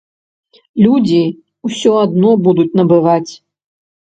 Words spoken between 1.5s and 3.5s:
ўсё адно будуць набываць.